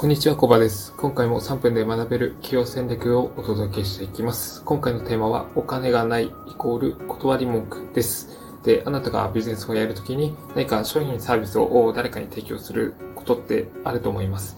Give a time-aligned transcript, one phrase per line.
[0.00, 0.94] こんにちは、コバです。
[0.96, 4.64] 今回も3分で学べる企業戦略をお届けしていきます。
[4.64, 8.38] 今回のテーマは、お金がないイコール断り文句です。
[8.64, 14.56] で、あなたがビジネスをやるときに何か商品サービスを誰かに提供することってあると思います。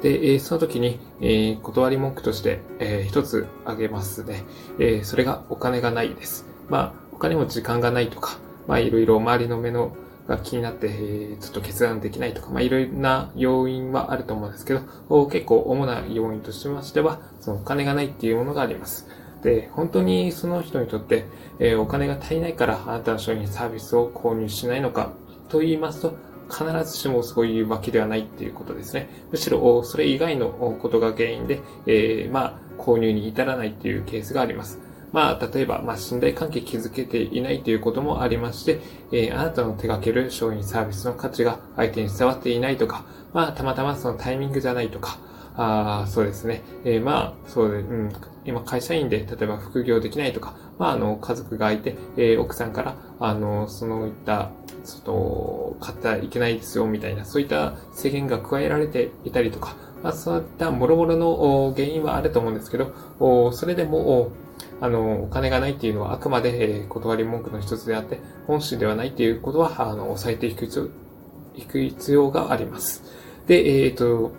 [0.00, 4.44] で、その時に、え、断り文句として、えー、一つ挙げますね。
[4.78, 6.46] え、それがお金がないです。
[6.68, 8.38] まあ、お金も時間がないとか、
[8.68, 9.96] まあ、いろいろ周りの目の
[10.28, 19.06] が気になって、えちょっと決断できないとか、まあ、いろいろな要因はあると思うんですけど、結構主な要因としましては、そのお金がないっていうものがあります。
[19.42, 21.26] で、本当にその人にとって、
[21.58, 25.12] えー、お金が足りないからあなたの商品サービスを購入しないのか
[25.50, 26.16] と言いますと、
[26.50, 29.08] 必ずしもそういうわけではないっていうことですね。
[29.30, 30.48] むしろ、それ以外の
[30.80, 34.80] ことが原因で、えー、まあ、購入に至らないっていうケースがあります。
[35.14, 38.80] まあ、例えば、まあ、信頼関係築けていないということもありまして、
[39.12, 45.18] えー、あなたの手掛ける商品サービスの価値が相手に伝わっていないとか、まあ、たまたまそのタイミングじゃないとか、
[45.56, 46.62] あそうですね。
[46.84, 48.12] えー、まあ、そうで、うん、
[48.44, 54.50] 今会社員で、例えば副業できないとか、まあ、あの、家族がいて、えー、奥さんから、あの、そのいった、
[54.84, 62.92] ちょっと、買ってはいけないですよ、みたいな、そういった制限が加えられていたりとか、まあ、そういった諸々の原因はあると思うんですけど、
[63.52, 64.32] それでも、
[64.84, 70.68] あの、お金がないっていうのはあくまで、えー、断り文句の一つであって、本心ではないっていうことは、あの、抑えていく
[71.56, 73.02] 必要があります。
[73.46, 74.32] で、えっ、ー、と、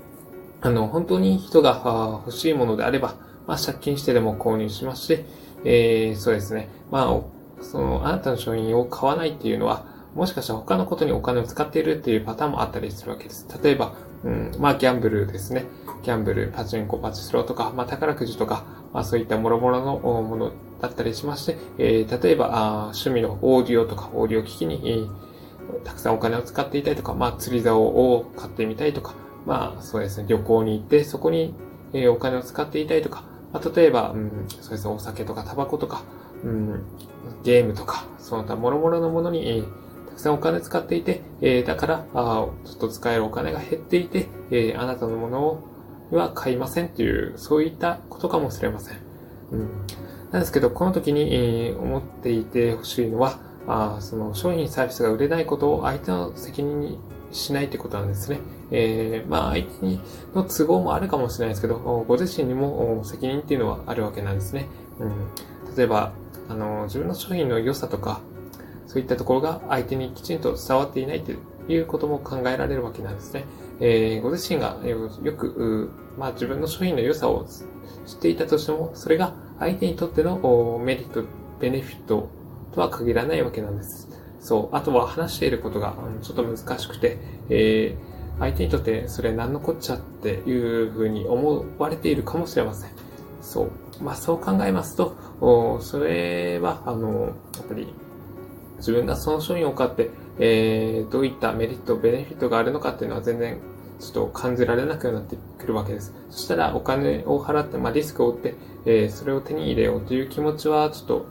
[0.61, 3.15] あの、本当に人が欲しいものであれば、
[3.47, 5.25] まあ、借金してでも購入しまして、
[5.63, 6.69] えー、そうですね。
[6.91, 13.47] まあ、その、あなたの商品を買わないっていうのは、もしかしたら他のことにお金を使っているっていうパターンもあったりするわけです。
[13.63, 15.65] 例えば、うん、まあ、ギャンブルですね。
[16.03, 25.09] ギャンブル、パチンコ、パチスロとか、まあ、宝くじとか、まあ、そういった諸々のものだったりしまして、えー、例えばあ、趣味のオーディオとか、オーディオ機器に、えー、
[25.83, 29.13] たくさんお金を使っていたりとか、まあ、釣り竿を買ってみたいとか、
[29.45, 31.53] まあ、そうですね、旅行に行って、そこに、
[31.91, 36.03] えー、お金を使っていたりとか、まあ、例えば、うん、そうですね、お酒とかタバコとか、
[36.45, 36.83] うん、
[37.43, 39.85] ゲームとか、その他諸々のものに、えー
[40.15, 45.74] くさんお金使っていて、えー、だから、あちょっと使えるお金が減っていて、えー、あなたのものを
[46.11, 48.97] は買いませんっていう、そういったことかもしれません。
[49.51, 49.69] うん。
[50.31, 56.99] なんですけど、この時に、えー、思っていてほしいのは、あその商品サービスが売れないことを相手の責任に
[57.31, 58.39] しないってことなんですね。
[58.71, 59.99] えー、まあ相手
[60.35, 61.77] の都合もあるかもしれないですけど、
[62.07, 64.67] ご自身にも責任っていうのはあるわけなんですね。
[64.99, 66.13] うん、例えば、
[66.47, 68.21] あの、自分の商品の良さとか、
[68.87, 71.31] そういったところが相手にきちんと伝わっていないと
[71.67, 73.45] いうことも考えられるわけなんですね。
[73.79, 77.45] えー、ご自身がよく、まあ、自分の商品の良さを
[78.05, 81.23] 知っていたとしても、それが相手にとってのメリット、
[81.59, 82.29] ベネフィット
[82.73, 84.09] とは限らないわけなんです。
[84.39, 84.75] そう。
[84.75, 87.17] あとは話していることがちょっと難しくて、
[87.49, 92.91] えー、相手にとってそれ何のこっちゃっていうふうに思われているかもしれません。
[93.41, 93.71] そう。
[94.01, 95.15] まあそう考えますと、
[95.81, 97.87] それは、あの、やっぱり
[98.77, 100.09] 自分がその商品を買って、
[100.39, 103.59] えー、どういったメリット、ベネフィットがあるのかっていうのは全然
[103.99, 106.13] ちょっと感じられなくなってくるわけです。
[106.29, 111.25] そしたらお金を払って、まあ、リスクを負って、えー、それを手に入れようという気持ちはちょっと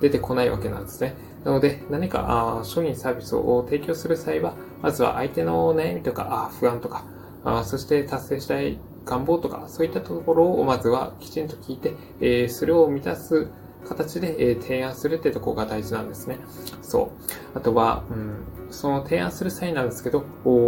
[0.00, 1.16] 出てこないわけなんですね。
[1.44, 7.04] なので、何かあ商品サービスを提供する際は、まずは相手の悩みとか、あ不安とか、
[7.44, 13.48] あそして達成したい願望とか、そういったところをまずはきちんと聞いて、えー、それを満たす
[13.88, 16.38] 形で、え提案するってとこが大事なんですね。
[16.82, 17.58] そう。
[17.58, 20.24] あとは、うん、その提案する際なんですけど、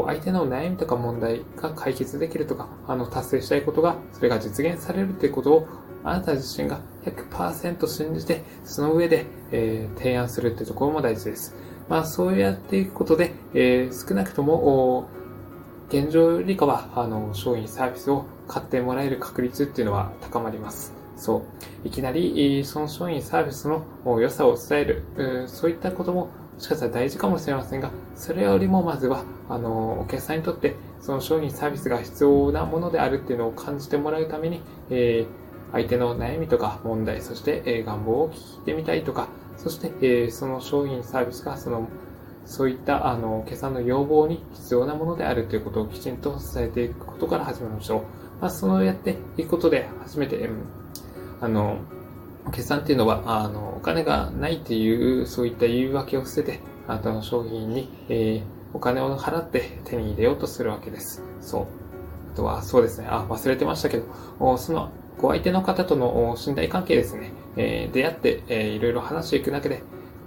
[0.06, 5.66] 相手の悩みとか問題が解決できるとか、あの、達成したいことが、それが実現されるっていうことを、
[6.05, 11.55] あなた自身が100%信じて、その上で、えー、提案するってところも大事です。
[11.88, 15.09] まあ、そうやっていくことで、えー、少なくとも、
[15.88, 21.06] 現状よりかは、あの、商品サービスを買ってもらえる確率っていうのは高まります。
[21.16, 21.38] そ
[21.84, 21.88] う。
[21.88, 23.84] いきなり、その商品サービスの
[24.21, 25.03] 良さを伝える、
[25.49, 34.61] そういったことも、もしかしたら大事かもしれませんが、それよりもまずは、あの、お客さんにとって、その商品サービスが必要なものであるっていうのを感じてもらうために、
[34.91, 41.88] えー、相手の悩みとか問題、そして、えー、願望を聞いてみたいとか、そして、えー、その商品サービスが、その、
[42.44, 48.00] そういった、あの、お客さんの要望に必要なものであるということをきちんと伝えていくことから始めましょう。
[48.41, 50.86] まあ、そうやっていくことで、初めて、うん
[51.41, 51.79] あの、
[52.53, 58.43] 決算っていうのは、あの、お金がないっていう、そういった言い訳を捨てて、あなたの商品に、えー、
[58.73, 61.23] お金を払って手に入れようとするわけです。
[61.41, 61.67] そう。
[62.33, 63.09] あとは、そうですね。
[63.11, 64.91] あ、忘れてましたけど、その、
[65.21, 67.33] お相手の方との信頼関係ですね。
[67.56, 69.82] えー、出会って、えー、いろいろ話していくだけで、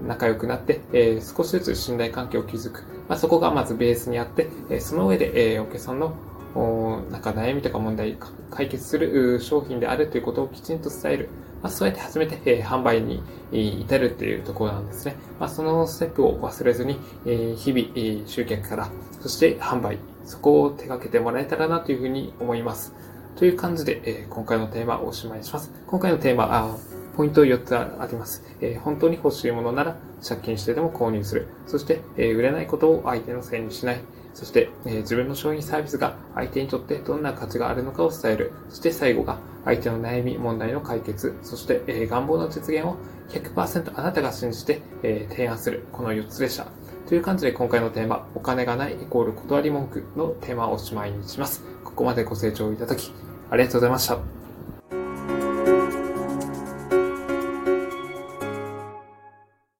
[0.05, 2.83] 仲良くなって、えー、少しずつ信頼関係を築く。
[3.07, 6.13] まあ、そこがまずベースにあって、えー、その上で、えー、お客さんの
[6.55, 8.17] なんか悩みとか問題
[8.49, 11.29] 解決する商品であるということをきちんと伝える。
[11.61, 15.15] まあ、そうやって初めて、えー、販売に、えー、至るっていうところなんですね。
[15.39, 22.95] まあ、そのステップを忘れずに、えー、日々、えー、集客から、そして販売、そこを手掛けてもらえたらなというふうに思います。
[23.35, 25.71] という感じで、えー、今回のテーマをおしまいします。
[25.87, 26.77] 今回のテーマ、あ
[27.15, 31.47] ポイント4つあります、えー、本当に欲しいものなら借金してでも購入する。
[31.67, 33.99] そして、えー、売れないことを相手のせいにしない。
[34.33, 38.53] そして、えー、自分の商品サービスが相手にとってどんな価値があるのかを伝える。
[38.69, 41.35] そして最後が相手の悩み、問題の解決。
[41.41, 42.97] そして、えー、願望の実現を
[43.29, 45.85] 100%あなたが信じて、えー、提案する。
[45.91, 46.67] この4つでした。
[47.07, 51.63] という感じで今回のテーマ、お金がないイコール断り文句のテーマをおしまいにします。
[51.83, 53.11] ここまでご清聴いただき、
[53.49, 54.38] ありがとうございました。